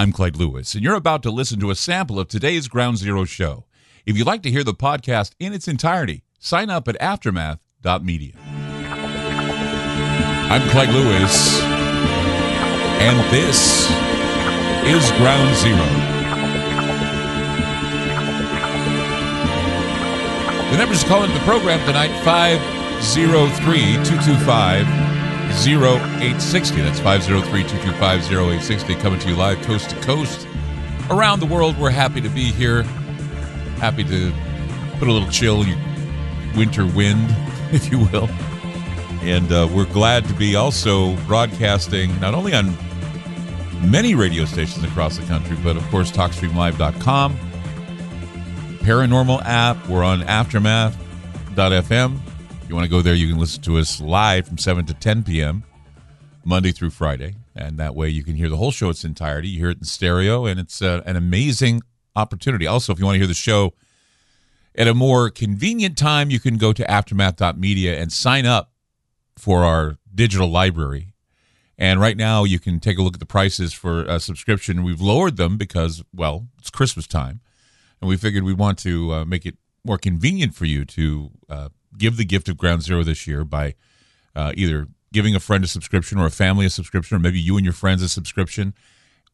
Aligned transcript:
I'm 0.00 0.12
Clyde 0.12 0.36
Lewis, 0.36 0.72
and 0.72 0.82
you're 0.82 0.94
about 0.94 1.22
to 1.24 1.30
listen 1.30 1.60
to 1.60 1.70
a 1.70 1.74
sample 1.74 2.18
of 2.18 2.26
today's 2.26 2.68
Ground 2.68 2.96
Zero 2.96 3.26
show. 3.26 3.66
If 4.06 4.16
you'd 4.16 4.26
like 4.26 4.42
to 4.44 4.50
hear 4.50 4.64
the 4.64 4.72
podcast 4.72 5.32
in 5.38 5.52
its 5.52 5.68
entirety, 5.68 6.24
sign 6.38 6.70
up 6.70 6.88
at 6.88 6.98
aftermath.media. 7.02 8.32
I'm 10.48 10.66
Clyde 10.70 10.88
Lewis, 10.88 11.60
and 11.60 13.30
this 13.30 13.90
is 14.86 15.10
Ground 15.18 15.54
Zero. 15.56 15.84
The 20.70 20.78
numbers 20.78 21.02
to 21.02 21.08
call 21.10 21.24
into 21.24 21.38
the 21.38 21.44
program 21.44 21.78
tonight 21.84 22.18
503 22.24 23.80
225 24.02 25.19
0860. 25.50 26.80
That's 26.80 27.00
503 27.00 27.62
225 27.62 28.32
0860. 28.32 28.94
Coming 28.96 29.20
to 29.20 29.28
you 29.28 29.36
live 29.36 29.60
coast 29.62 29.90
to 29.90 29.96
coast 30.00 30.46
around 31.10 31.40
the 31.40 31.46
world. 31.46 31.76
We're 31.78 31.90
happy 31.90 32.20
to 32.20 32.28
be 32.28 32.44
here. 32.44 32.82
Happy 33.80 34.04
to 34.04 34.32
put 34.98 35.08
a 35.08 35.12
little 35.12 35.30
chill, 35.30 35.64
winter 36.56 36.86
wind, 36.86 37.26
if 37.72 37.90
you 37.90 37.98
will. 37.98 38.28
And 39.22 39.52
uh, 39.52 39.68
we're 39.72 39.92
glad 39.92 40.24
to 40.26 40.34
be 40.34 40.56
also 40.56 41.16
broadcasting 41.26 42.18
not 42.20 42.34
only 42.34 42.54
on 42.54 42.74
many 43.82 44.14
radio 44.14 44.44
stations 44.44 44.84
across 44.84 45.18
the 45.18 45.26
country, 45.26 45.56
but 45.62 45.76
of 45.76 45.82
course, 45.88 46.10
TalkStreamLive.com, 46.10 47.38
Paranormal 48.78 49.42
app. 49.44 49.88
We're 49.88 50.04
on 50.04 50.22
Aftermath.fm. 50.22 52.18
You 52.70 52.76
want 52.76 52.84
to 52.84 52.90
go 52.90 53.02
there, 53.02 53.14
you 53.14 53.28
can 53.28 53.40
listen 53.40 53.60
to 53.62 53.78
us 53.78 54.00
live 54.00 54.46
from 54.46 54.56
7 54.56 54.86
to 54.86 54.94
10 54.94 55.24
p.m., 55.24 55.64
Monday 56.44 56.70
through 56.70 56.90
Friday. 56.90 57.34
And 57.56 57.78
that 57.78 57.96
way 57.96 58.08
you 58.08 58.22
can 58.22 58.36
hear 58.36 58.48
the 58.48 58.58
whole 58.58 58.70
show 58.70 58.90
its 58.90 59.02
entirety. 59.02 59.48
You 59.48 59.58
hear 59.58 59.70
it 59.70 59.78
in 59.78 59.84
stereo, 59.84 60.46
and 60.46 60.60
it's 60.60 60.80
uh, 60.80 61.02
an 61.04 61.16
amazing 61.16 61.82
opportunity. 62.14 62.68
Also, 62.68 62.92
if 62.92 63.00
you 63.00 63.06
want 63.06 63.16
to 63.16 63.18
hear 63.18 63.26
the 63.26 63.34
show 63.34 63.74
at 64.76 64.86
a 64.86 64.94
more 64.94 65.30
convenient 65.30 65.98
time, 65.98 66.30
you 66.30 66.38
can 66.38 66.58
go 66.58 66.72
to 66.72 66.88
aftermath.media 66.88 68.00
and 68.00 68.12
sign 68.12 68.46
up 68.46 68.70
for 69.36 69.64
our 69.64 69.98
digital 70.14 70.48
library. 70.48 71.12
And 71.76 72.00
right 72.00 72.16
now, 72.16 72.44
you 72.44 72.60
can 72.60 72.78
take 72.78 72.98
a 72.98 73.02
look 73.02 73.14
at 73.14 73.20
the 73.20 73.26
prices 73.26 73.72
for 73.72 74.04
a 74.04 74.20
subscription. 74.20 74.84
We've 74.84 75.00
lowered 75.00 75.38
them 75.38 75.56
because, 75.56 76.04
well, 76.14 76.46
it's 76.60 76.70
Christmas 76.70 77.08
time. 77.08 77.40
And 78.00 78.08
we 78.08 78.16
figured 78.16 78.44
we 78.44 78.54
want 78.54 78.78
to 78.78 79.12
uh, 79.12 79.24
make 79.24 79.44
it 79.44 79.56
more 79.84 79.98
convenient 79.98 80.54
for 80.54 80.66
you 80.66 80.84
to 80.84 81.30
uh, 81.48 81.68
give 81.96 82.16
the 82.16 82.24
gift 82.24 82.48
of 82.48 82.56
Ground 82.56 82.82
Zero 82.82 83.02
this 83.02 83.26
year 83.26 83.44
by 83.44 83.74
uh, 84.34 84.52
either 84.54 84.88
giving 85.12 85.34
a 85.34 85.40
friend 85.40 85.64
a 85.64 85.66
subscription 85.66 86.18
or 86.18 86.26
a 86.26 86.30
family 86.30 86.66
a 86.66 86.70
subscription, 86.70 87.16
or 87.16 87.20
maybe 87.20 87.40
you 87.40 87.56
and 87.56 87.64
your 87.64 87.72
friends 87.72 88.02
a 88.02 88.08
subscription. 88.08 88.74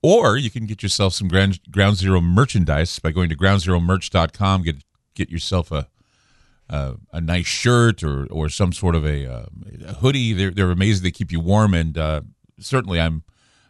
Or 0.02 0.36
you 0.36 0.50
can 0.50 0.66
get 0.66 0.82
yourself 0.82 1.14
some 1.14 1.28
Ground, 1.28 1.60
Ground 1.70 1.96
Zero 1.96 2.20
merchandise 2.20 2.98
by 2.98 3.10
going 3.10 3.28
to 3.28 3.36
groundzeromerch.com. 3.36 4.62
Get 4.62 4.76
get 5.14 5.30
yourself 5.30 5.72
a 5.72 5.88
uh, 6.68 6.94
a 7.12 7.20
nice 7.20 7.46
shirt 7.46 8.02
or 8.02 8.26
or 8.26 8.48
some 8.48 8.72
sort 8.72 8.94
of 8.94 9.04
a, 9.04 9.26
uh, 9.26 9.46
a 9.86 9.94
hoodie. 9.94 10.32
They're 10.32 10.50
they're 10.50 10.70
amazing. 10.70 11.02
They 11.02 11.10
keep 11.10 11.32
you 11.32 11.40
warm, 11.40 11.74
and 11.74 11.96
uh, 11.96 12.20
certainly 12.60 13.00
I'm 13.00 13.24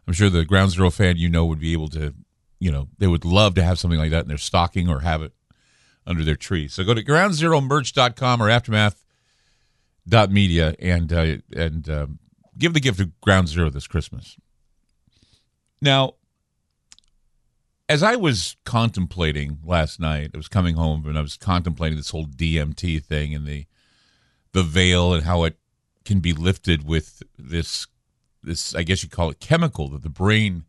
I'm 0.07 0.15
sure 0.15 0.31
the 0.31 0.45
Ground 0.45 0.73
Zero 0.73 0.91
fan 0.91 1.17
you 1.17 1.29
know 1.29 1.47
would 1.47 1.61
be 1.61 1.73
able 1.73 1.89
to, 1.91 2.15
you 2.59 2.71
know, 2.71 2.89
they 2.99 3.07
would 3.07 3.25
love 3.25 3.55
to 3.55 3.63
have 3.63 3.79
something 3.79 3.99
like 3.99 4.11
that 4.11 4.23
in 4.23 4.29
their 4.29 4.39
stocking 4.39 4.89
or 4.89 5.01
have 5.01 5.23
it 5.23 5.33
under 6.07 6.25
their 6.25 6.37
tree. 6.37 6.69
So 6.69 6.85
go 6.85 6.95
to 6.95 7.05
groundzeromerch.com 7.05 8.43
or 8.43 8.49
aftermath.media 8.49 10.77
and 10.79 11.13
uh, 11.13 11.37
and 11.55 11.89
um, 11.89 12.19
give 12.59 12.75
the 12.75 12.81
gift 12.81 13.01
of 13.01 13.21
Ground 13.21 13.49
Zero 13.49 13.71
this 13.71 13.87
Christmas. 13.87 14.37
Now, 15.81 16.15
as 17.89 18.03
I 18.03 18.17
was 18.17 18.57
contemplating 18.65 19.59
last 19.65 20.01
night, 20.01 20.31
I 20.35 20.37
was 20.37 20.49
coming 20.49 20.75
home 20.75 21.07
and 21.07 21.17
I 21.17 21.21
was 21.21 21.37
contemplating 21.37 21.97
this 21.97 22.11
whole 22.11 22.27
DMT 22.27 23.05
thing 23.05 23.35
and 23.35 23.47
the 23.47 23.67
the 24.53 24.63
veil 24.63 25.13
and 25.13 25.25
how 25.25 25.45
it 25.45 25.59
can 26.05 26.21
be 26.21 26.33
lifted 26.33 26.87
with 26.87 27.23
this 27.39 27.87
this 28.43 28.75
I 28.75 28.83
guess 28.83 29.03
you 29.03 29.09
call 29.09 29.31
it 29.31 29.41
chemical 29.41 29.89
that 29.91 30.03
the 30.03 30.09
brain 30.09 30.65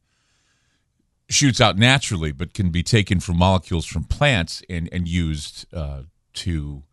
shoots 1.29 1.59
out 1.59 1.77
naturally, 1.77 2.31
but 2.31 2.53
can 2.53 2.69
be 2.69 2.83
taken 2.83 3.19
from 3.19 3.37
molecules 3.37 3.85
from 3.85 4.03
plants 4.03 4.61
and 4.69 4.89
and 4.91 5.07
used 5.07 5.65
uh, 5.73 6.03
to 6.33 6.83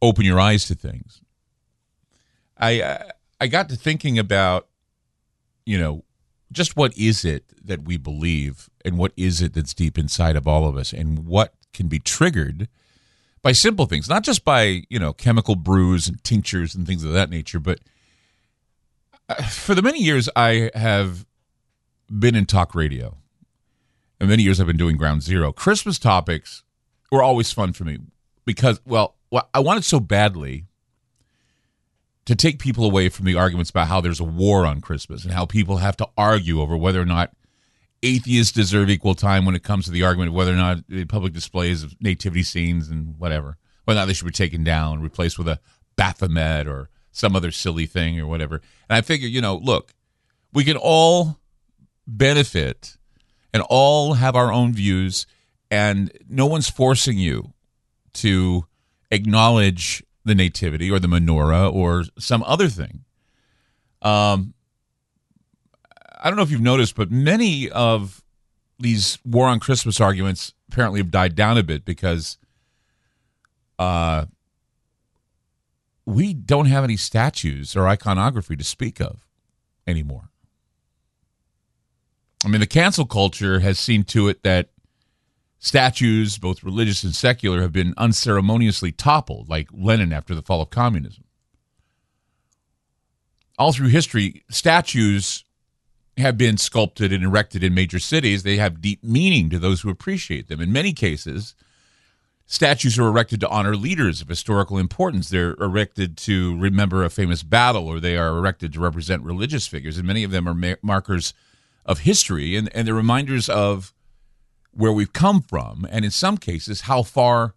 open 0.00 0.24
your 0.24 0.40
eyes 0.40 0.66
to 0.66 0.74
things. 0.74 1.20
I 2.58 3.12
I 3.40 3.46
got 3.48 3.68
to 3.70 3.76
thinking 3.76 4.18
about 4.18 4.68
you 5.66 5.78
know 5.78 6.04
just 6.50 6.76
what 6.76 6.96
is 6.96 7.24
it 7.24 7.44
that 7.64 7.84
we 7.84 7.96
believe 7.96 8.68
and 8.84 8.98
what 8.98 9.12
is 9.16 9.40
it 9.40 9.54
that's 9.54 9.74
deep 9.74 9.98
inside 9.98 10.36
of 10.36 10.46
all 10.46 10.66
of 10.66 10.76
us 10.76 10.92
and 10.92 11.26
what 11.26 11.54
can 11.72 11.88
be 11.88 11.98
triggered 11.98 12.68
by 13.42 13.52
simple 13.52 13.86
things 13.86 14.08
not 14.08 14.22
just 14.22 14.44
by 14.44 14.82
you 14.88 14.98
know 14.98 15.12
chemical 15.12 15.56
brews 15.56 16.08
and 16.08 16.22
tinctures 16.22 16.74
and 16.74 16.86
things 16.86 17.04
of 17.04 17.12
that 17.12 17.30
nature 17.30 17.58
but 17.58 17.80
uh, 19.28 19.42
for 19.44 19.74
the 19.74 19.82
many 19.82 20.02
years 20.02 20.28
i 20.36 20.70
have 20.74 21.24
been 22.10 22.34
in 22.34 22.44
talk 22.44 22.74
radio 22.74 23.16
and 24.22 24.30
many 24.30 24.42
years 24.42 24.58
i've 24.58 24.66
been 24.66 24.76
doing 24.78 24.96
ground 24.96 25.22
zero 25.22 25.52
christmas 25.52 25.98
topics 25.98 26.62
were 27.10 27.22
always 27.22 27.52
fun 27.52 27.74
for 27.74 27.84
me 27.84 27.98
because 28.46 28.80
well 28.86 29.16
i 29.52 29.58
wanted 29.58 29.84
so 29.84 30.00
badly 30.00 30.64
to 32.24 32.36
take 32.36 32.58
people 32.58 32.84
away 32.84 33.08
from 33.08 33.24
the 33.24 33.34
arguments 33.34 33.70
about 33.70 33.88
how 33.88 34.00
there's 34.00 34.20
a 34.20 34.24
war 34.24 34.64
on 34.64 34.80
Christmas 34.80 35.24
and 35.24 35.32
how 35.32 35.44
people 35.44 35.78
have 35.78 35.96
to 35.96 36.08
argue 36.16 36.60
over 36.60 36.76
whether 36.76 37.00
or 37.00 37.06
not 37.06 37.32
atheists 38.02 38.52
deserve 38.52 38.90
equal 38.90 39.14
time 39.14 39.44
when 39.44 39.54
it 39.54 39.62
comes 39.62 39.84
to 39.84 39.90
the 39.90 40.02
argument 40.02 40.28
of 40.28 40.34
whether 40.34 40.52
or 40.52 40.56
not 40.56 40.78
the 40.88 41.04
public 41.04 41.32
displays 41.32 41.82
of 41.82 41.94
nativity 42.00 42.42
scenes 42.42 42.88
and 42.88 43.18
whatever, 43.18 43.56
whether 43.84 43.98
or 43.98 44.02
not 44.02 44.06
they 44.06 44.12
should 44.12 44.26
be 44.26 44.32
taken 44.32 44.64
down, 44.64 45.00
replaced 45.00 45.38
with 45.38 45.48
a 45.48 45.58
Baphomet 45.96 46.66
or 46.66 46.88
some 47.10 47.36
other 47.36 47.50
silly 47.50 47.86
thing 47.86 48.18
or 48.18 48.26
whatever. 48.26 48.60
And 48.88 48.96
I 48.96 49.02
figure, 49.02 49.28
you 49.28 49.40
know, 49.40 49.56
look, 49.56 49.94
we 50.52 50.64
can 50.64 50.76
all 50.76 51.38
benefit 52.06 52.96
and 53.52 53.62
all 53.68 54.14
have 54.14 54.34
our 54.34 54.52
own 54.52 54.72
views, 54.72 55.26
and 55.70 56.10
no 56.28 56.46
one's 56.46 56.68
forcing 56.68 57.18
you 57.18 57.52
to 58.14 58.66
acknowledge 59.10 60.02
the 60.24 60.34
nativity 60.34 60.90
or 60.90 60.98
the 60.98 61.08
menorah 61.08 61.72
or 61.72 62.04
some 62.18 62.42
other 62.44 62.68
thing. 62.68 63.04
Um, 64.00 64.54
I 66.20 66.28
don't 66.28 66.36
know 66.36 66.42
if 66.42 66.50
you've 66.50 66.60
noticed, 66.60 66.94
but 66.94 67.10
many 67.10 67.68
of 67.70 68.22
these 68.78 69.18
war 69.24 69.48
on 69.48 69.60
Christmas 69.60 70.00
arguments 70.00 70.54
apparently 70.70 71.00
have 71.00 71.10
died 71.10 71.34
down 71.34 71.58
a 71.58 71.62
bit 71.62 71.84
because 71.84 72.38
uh, 73.78 74.26
we 76.06 76.34
don't 76.34 76.66
have 76.66 76.84
any 76.84 76.96
statues 76.96 77.76
or 77.76 77.88
iconography 77.88 78.56
to 78.56 78.64
speak 78.64 79.00
of 79.00 79.26
anymore. 79.86 80.30
I 82.44 82.48
mean, 82.48 82.60
the 82.60 82.66
cancel 82.66 83.06
culture 83.06 83.60
has 83.60 83.78
seen 83.78 84.04
to 84.04 84.28
it 84.28 84.42
that 84.42 84.70
Statues, 85.64 86.38
both 86.38 86.64
religious 86.64 87.04
and 87.04 87.14
secular, 87.14 87.62
have 87.62 87.72
been 87.72 87.94
unceremoniously 87.96 88.90
toppled, 88.90 89.48
like 89.48 89.68
Lenin 89.72 90.12
after 90.12 90.34
the 90.34 90.42
fall 90.42 90.60
of 90.60 90.70
communism. 90.70 91.22
All 93.56 93.72
through 93.72 93.90
history, 93.90 94.42
statues 94.50 95.44
have 96.16 96.36
been 96.36 96.56
sculpted 96.56 97.12
and 97.12 97.22
erected 97.22 97.62
in 97.62 97.74
major 97.74 98.00
cities. 98.00 98.42
They 98.42 98.56
have 98.56 98.80
deep 98.80 99.04
meaning 99.04 99.50
to 99.50 99.58
those 99.60 99.82
who 99.82 99.88
appreciate 99.88 100.48
them. 100.48 100.60
In 100.60 100.72
many 100.72 100.92
cases, 100.92 101.54
statues 102.44 102.98
are 102.98 103.06
erected 103.06 103.38
to 103.42 103.48
honor 103.48 103.76
leaders 103.76 104.20
of 104.20 104.26
historical 104.26 104.78
importance. 104.78 105.28
They're 105.28 105.54
erected 105.60 106.16
to 106.18 106.58
remember 106.58 107.04
a 107.04 107.08
famous 107.08 107.44
battle, 107.44 107.86
or 107.86 108.00
they 108.00 108.16
are 108.16 108.36
erected 108.36 108.72
to 108.72 108.80
represent 108.80 109.22
religious 109.22 109.68
figures. 109.68 109.96
And 109.96 110.08
many 110.08 110.24
of 110.24 110.32
them 110.32 110.48
are 110.48 110.54
ma- 110.54 110.74
markers 110.82 111.34
of 111.84 112.00
history 112.00 112.56
and, 112.56 112.74
and 112.74 112.86
they're 112.86 112.94
reminders 112.94 113.48
of 113.48 113.92
where 114.72 114.92
we've 114.92 115.12
come 115.12 115.42
from, 115.42 115.86
and 115.90 116.04
in 116.04 116.10
some 116.10 116.38
cases, 116.38 116.82
how 116.82 117.02
far 117.02 117.54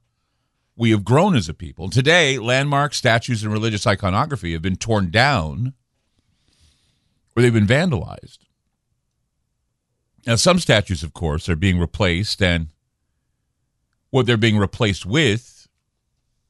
we 0.75 0.92
have 0.92 1.06
grown 1.06 1.36
as 1.36 1.48
a 1.48 1.54
people. 1.54 1.89
Today, 1.89 2.38
landmarks, 2.38 2.98
statues, 2.98 3.44
and 3.44 3.54
religious 3.54 3.88
iconography 3.88 4.51
have 4.51 4.62
been 4.62 4.75
torn 4.75 5.10
down 5.12 5.74
or 7.36 7.42
they've 7.42 7.54
been 7.54 7.68
vandalized. 7.68 8.39
Now, 10.25 10.36
some 10.36 10.60
statues, 10.60 11.04
of 11.04 11.13
course, 11.13 11.48
are 11.50 11.56
being 11.56 11.80
replaced, 11.80 12.42
and 12.42 12.68
what 14.10 14.25
they're 14.25 14.38
being 14.38 14.57
replaced 14.57 15.06
with 15.06 15.68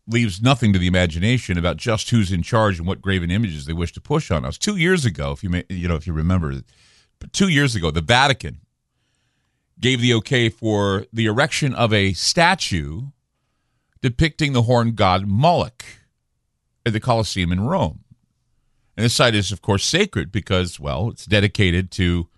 leaves 0.08 0.42
nothing 0.42 0.72
to 0.72 0.80
the 0.80 0.88
imagination 0.88 1.58
about 1.58 1.78
just 1.78 2.10
who's 2.12 2.32
in 2.32 2.44
charge 2.44 2.78
and 2.78 2.88
what 2.88 3.02
graven 3.02 3.32
images 3.32 3.66
they 3.66 3.74
wish 3.74 3.92
to 3.94 4.02
push 4.02 4.30
on 4.30 4.46
us. 4.46 4.58
Two 4.58 4.78
years 4.78 5.04
ago, 5.04 5.32
if 5.32 5.44
you 5.44 5.50
may, 5.50 5.64
you 5.68 5.88
know 5.88 5.96
if 5.96 6.06
you 6.06 6.14
remember, 6.14 6.62
two 7.32 7.48
years 7.48 7.76
ago, 7.76 7.92
the 7.92 8.02
Vatican 8.02 8.60
gave 9.80 10.02
the 10.02 10.14
okay 10.16 10.50
for 10.50 11.06
the 11.12 11.26
erection 11.26 11.74
of 11.74 11.94
a 11.94 12.14
statue 12.14 13.08
depicting 14.02 14.54
the 14.54 14.64
horn 14.64 14.94
god 14.96 15.28
Moloch 15.28 15.84
at 16.86 16.94
the 16.94 17.00
Colosseum 17.00 17.52
in 17.52 17.62
Rome. 17.62 18.04
And 18.96 19.04
this 19.04 19.16
site 19.16 19.36
is, 19.36 19.52
of 19.52 19.62
course, 19.62 19.84
sacred 19.84 20.32
because, 20.32 20.80
well, 20.80 21.10
it's 21.10 21.26
dedicated 21.26 21.92
to 21.92 22.30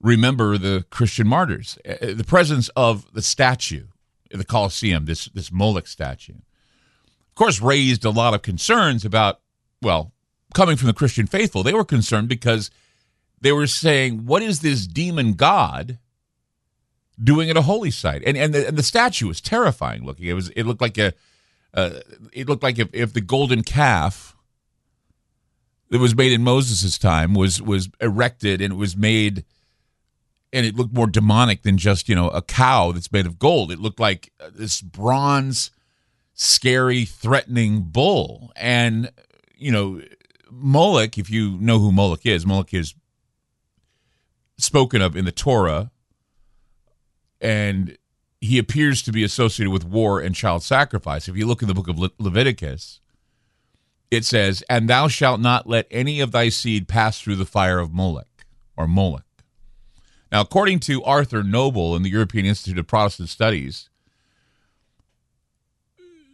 remember 0.00 0.58
the 0.58 0.84
Christian 0.90 1.26
martyrs. 1.26 1.78
Uh, 1.88 2.12
the 2.14 2.24
presence 2.24 2.68
of 2.76 3.12
the 3.12 3.22
statue, 3.22 3.86
in 4.30 4.38
the 4.38 4.44
Colosseum, 4.44 5.06
this 5.06 5.26
this 5.26 5.50
Moloch 5.50 5.86
statue, 5.86 6.34
of 6.34 7.34
course, 7.34 7.60
raised 7.60 8.04
a 8.04 8.10
lot 8.10 8.34
of 8.34 8.42
concerns 8.42 9.04
about 9.04 9.40
well, 9.80 10.12
coming 10.54 10.76
from 10.76 10.86
the 10.86 10.94
Christian 10.94 11.26
faithful. 11.26 11.62
They 11.62 11.74
were 11.74 11.84
concerned 11.84 12.28
because 12.28 12.70
they 13.42 13.52
were 13.52 13.66
saying, 13.66 14.24
"What 14.24 14.42
is 14.42 14.60
this 14.60 14.86
demon 14.86 15.34
god?" 15.34 15.98
doing 17.22 17.50
at 17.50 17.56
a 17.56 17.62
holy 17.62 17.90
site. 17.90 18.22
And 18.24 18.36
and 18.36 18.54
the, 18.54 18.68
and 18.68 18.76
the 18.76 18.82
statue 18.82 19.28
was 19.28 19.40
terrifying 19.40 20.04
looking. 20.04 20.26
It 20.26 20.34
was 20.34 20.48
it 20.50 20.64
looked 20.64 20.80
like 20.80 20.98
a 20.98 21.12
uh, 21.74 22.00
it 22.32 22.48
looked 22.48 22.62
like 22.62 22.78
if, 22.78 22.88
if 22.92 23.12
the 23.12 23.20
golden 23.20 23.62
calf 23.62 24.36
that 25.90 25.98
was 25.98 26.14
made 26.14 26.32
in 26.32 26.42
Moses' 26.42 26.98
time 26.98 27.34
was 27.34 27.60
was 27.60 27.88
erected 28.00 28.60
and 28.60 28.74
it 28.74 28.76
was 28.76 28.96
made 28.96 29.44
and 30.52 30.66
it 30.66 30.76
looked 30.76 30.92
more 30.92 31.06
demonic 31.06 31.62
than 31.62 31.78
just, 31.78 32.10
you 32.10 32.14
know, 32.14 32.28
a 32.28 32.42
cow 32.42 32.92
that's 32.92 33.10
made 33.10 33.24
of 33.24 33.38
gold. 33.38 33.72
It 33.72 33.78
looked 33.78 34.00
like 34.00 34.32
this 34.54 34.82
bronze 34.82 35.70
scary 36.34 37.04
threatening 37.04 37.82
bull 37.82 38.52
and 38.56 39.12
you 39.54 39.70
know 39.70 40.00
Moloch 40.50 41.18
if 41.18 41.30
you 41.30 41.58
know 41.60 41.78
who 41.78 41.92
Moloch 41.92 42.24
is 42.24 42.46
Moloch 42.46 42.72
is 42.72 42.94
spoken 44.58 45.02
of 45.02 45.16
in 45.16 45.24
the 45.24 45.32
Torah 45.32 45.90
and 47.40 47.96
he 48.40 48.58
appears 48.58 49.02
to 49.02 49.12
be 49.12 49.22
associated 49.22 49.70
with 49.70 49.84
war 49.84 50.20
and 50.20 50.34
child 50.34 50.62
sacrifice. 50.62 51.28
If 51.28 51.36
you 51.36 51.46
look 51.46 51.62
in 51.62 51.68
the 51.68 51.74
book 51.74 51.88
of 51.88 51.98
Le- 51.98 52.10
Leviticus, 52.18 53.00
it 54.10 54.24
says, 54.24 54.62
And 54.68 54.88
thou 54.88 55.08
shalt 55.08 55.40
not 55.40 55.68
let 55.68 55.86
any 55.90 56.20
of 56.20 56.32
thy 56.32 56.48
seed 56.48 56.88
pass 56.88 57.20
through 57.20 57.36
the 57.36 57.46
fire 57.46 57.78
of 57.78 57.92
Molech 57.92 58.46
or 58.76 58.88
Moloch. 58.88 59.24
Now, 60.30 60.40
according 60.40 60.80
to 60.80 61.04
Arthur 61.04 61.42
Noble 61.42 61.94
in 61.94 62.02
the 62.02 62.10
European 62.10 62.46
Institute 62.46 62.78
of 62.78 62.86
Protestant 62.86 63.28
Studies, 63.28 63.90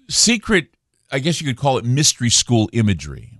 secret, 0.08 0.68
I 1.10 1.18
guess 1.18 1.40
you 1.40 1.46
could 1.46 1.56
call 1.56 1.78
it 1.78 1.84
mystery 1.84 2.30
school 2.30 2.70
imagery. 2.72 3.37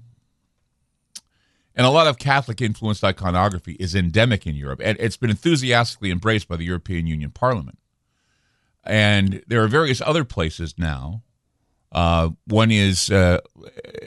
And 1.78 1.86
a 1.86 1.90
lot 1.90 2.08
of 2.08 2.18
Catholic 2.18 2.60
influenced 2.60 3.04
iconography 3.04 3.76
is 3.78 3.94
endemic 3.94 4.48
in 4.48 4.56
Europe, 4.56 4.80
and 4.82 4.98
it's 4.98 5.16
been 5.16 5.30
enthusiastically 5.30 6.10
embraced 6.10 6.48
by 6.48 6.56
the 6.56 6.64
European 6.64 7.06
Union 7.06 7.30
Parliament. 7.30 7.78
And 8.82 9.44
there 9.46 9.62
are 9.62 9.68
various 9.68 10.00
other 10.00 10.24
places 10.24 10.74
now. 10.76 11.22
Uh, 11.92 12.30
one 12.46 12.72
is 12.72 13.12
uh, 13.12 13.38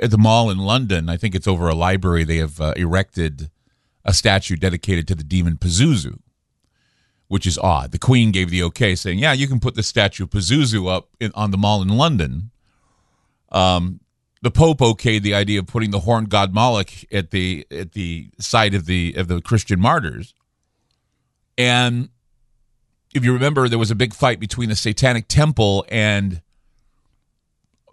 at 0.02 0.12
the 0.12 0.18
mall 0.18 0.50
in 0.50 0.58
London. 0.58 1.08
I 1.08 1.16
think 1.16 1.34
it's 1.34 1.48
over 1.48 1.70
a 1.70 1.74
library. 1.74 2.26
They 2.26 2.38
have 2.38 2.60
uh, 2.60 2.74
erected 2.76 3.50
a 4.04 4.14
statue 4.14 4.58
dedicated 4.58 5.08
to 5.08 5.16
the 5.16 5.24
demon 5.24 5.56
Pazuzu, 5.56 6.20
which 7.30 7.48
is 7.48 7.58
odd. 7.58 7.94
The 7.94 8.00
Queen 8.00 8.32
gave 8.32 8.50
the 8.50 8.64
okay, 8.64 8.96
saying, 8.96 9.20
"Yeah, 9.20 9.32
you 9.32 9.48
can 9.48 9.62
put 9.62 9.76
the 9.76 9.84
statue 9.84 10.26
of 10.26 10.32
Pazuzu 10.32 10.92
up 10.92 11.08
in, 11.22 11.32
on 11.36 11.52
the 11.52 11.58
mall 11.58 11.82
in 11.82 11.88
London." 11.88 12.52
Um, 13.50 14.01
the 14.42 14.52
Pope 14.52 14.80
okayed 14.80 15.22
the 15.22 15.36
idea 15.36 15.60
of 15.60 15.68
putting 15.68 15.92
the 15.92 16.00
horned 16.00 16.30
god 16.30 16.54
Moloch 16.54 16.90
at 17.12 17.32
the 17.32 17.66
at 17.72 17.94
the 17.94 18.30
site 18.40 18.74
of 18.74 18.86
the 18.86 19.14
of 19.16 19.28
the 19.28 19.42
Christian 19.42 19.80
martyrs. 19.80 20.34
And 21.58 22.10
if 23.14 23.24
you 23.24 23.34
remember, 23.34 23.68
there 23.68 23.80
was 23.80 23.92
a 23.92 23.96
big 23.96 24.14
fight 24.14 24.40
between 24.40 24.70
the 24.70 24.76
Satanic 24.76 25.28
Temple 25.28 25.86
and 25.90 26.42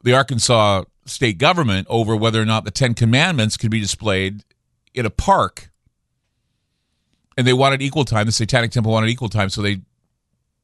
the 0.03 0.15
Arkansas 0.15 0.85
state 1.05 1.39
government 1.39 1.87
over 1.91 2.17
whether 2.17 2.41
or 2.41 2.45
not 2.45 2.65
the 2.65 2.71
Ten 2.71 2.95
Commandments 2.95 3.57
could 3.57 3.71
be 3.71 3.81
displayed 3.81 4.45
in 4.95 5.05
a 5.05 5.11
park. 5.11 5.71
And 7.37 7.47
they 7.47 7.53
wanted 7.53 7.83
equal 7.83 8.05
time. 8.05 8.27
The 8.27 8.33
Satanic 8.33 8.71
Temple 8.71 8.93
wanted 8.93 9.11
equal 9.11 9.29
time, 9.29 9.49
so 9.49 9.63
they 9.63 9.81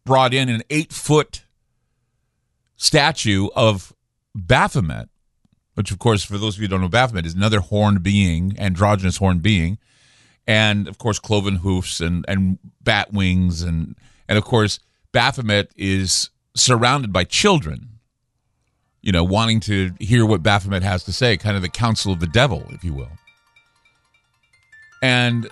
brought 0.04 0.34
in 0.34 0.48
an 0.48 0.62
eight 0.70 0.92
foot 0.92 1.44
statue 2.76 3.48
of 3.54 3.92
Baphomet 4.34 5.08
which 5.74 5.90
of 5.90 5.98
course, 5.98 6.24
for 6.24 6.38
those 6.38 6.56
of 6.56 6.62
you 6.62 6.68
who 6.68 6.70
don't 6.70 6.80
know, 6.80 6.88
Baphomet 6.88 7.26
is 7.26 7.34
another 7.34 7.60
horned 7.60 8.02
being, 8.02 8.54
androgynous 8.58 9.18
horned 9.18 9.42
being, 9.42 9.78
and 10.46 10.88
of 10.88 10.98
course, 10.98 11.18
cloven 11.18 11.56
hoofs 11.56 12.00
and 12.00 12.24
and 12.28 12.58
bat 12.82 13.12
wings, 13.12 13.62
and 13.62 13.96
and 14.28 14.38
of 14.38 14.44
course, 14.44 14.78
Baphomet 15.12 15.70
is 15.76 16.30
surrounded 16.54 17.12
by 17.12 17.24
children. 17.24 17.90
You 19.02 19.12
know, 19.12 19.22
wanting 19.22 19.60
to 19.60 19.92
hear 20.00 20.24
what 20.24 20.42
Baphomet 20.42 20.82
has 20.82 21.04
to 21.04 21.12
say, 21.12 21.36
kind 21.36 21.56
of 21.56 21.62
the 21.62 21.68
counsel 21.68 22.10
of 22.10 22.20
the 22.20 22.26
devil, 22.26 22.64
if 22.70 22.82
you 22.82 22.94
will. 22.94 23.10
And 25.02 25.50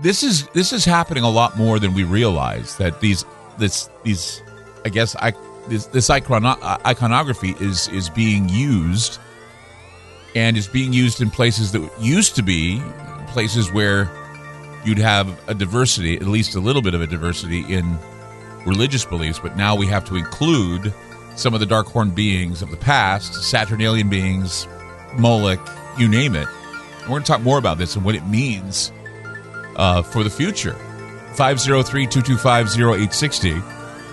this 0.00 0.22
is 0.22 0.46
this 0.48 0.72
is 0.72 0.84
happening 0.86 1.22
a 1.22 1.28
lot 1.28 1.58
more 1.58 1.78
than 1.78 1.92
we 1.92 2.04
realize. 2.04 2.76
That 2.78 3.00
these 3.00 3.26
this 3.58 3.90
these, 4.04 4.42
I 4.86 4.88
guess 4.88 5.14
I 5.16 5.32
this, 5.70 5.86
this 5.86 6.10
iconography 6.10 7.54
is 7.60 7.88
is 7.88 8.10
being 8.10 8.48
used 8.48 9.18
and 10.34 10.56
is 10.56 10.68
being 10.68 10.92
used 10.92 11.22
in 11.22 11.30
places 11.30 11.72
that 11.72 11.90
used 12.00 12.36
to 12.36 12.42
be 12.42 12.82
places 13.28 13.72
where 13.72 14.10
you'd 14.84 14.98
have 14.98 15.28
a 15.48 15.54
diversity, 15.54 16.16
at 16.16 16.26
least 16.26 16.54
a 16.54 16.60
little 16.60 16.82
bit 16.82 16.94
of 16.94 17.00
a 17.00 17.06
diversity 17.06 17.60
in 17.72 17.98
religious 18.66 19.04
beliefs, 19.04 19.38
but 19.38 19.56
now 19.56 19.74
we 19.74 19.86
have 19.86 20.04
to 20.04 20.16
include 20.16 20.92
some 21.36 21.54
of 21.54 21.60
the 21.60 21.66
dark 21.66 21.86
horn 21.86 22.10
beings 22.10 22.62
of 22.62 22.70
the 22.70 22.76
past, 22.76 23.34
Saturnalian 23.34 24.08
beings, 24.08 24.66
Moloch, 25.16 25.60
you 25.98 26.08
name 26.08 26.34
it. 26.34 26.48
And 26.48 27.02
we're 27.02 27.08
going 27.08 27.22
to 27.22 27.32
talk 27.32 27.42
more 27.42 27.58
about 27.58 27.78
this 27.78 27.94
and 27.94 28.04
what 28.04 28.14
it 28.14 28.26
means 28.26 28.92
uh, 29.76 30.02
for 30.02 30.24
the 30.24 30.30
future. 30.30 30.74
503 31.34 32.06
225 32.06 32.66
0860. 32.66 33.79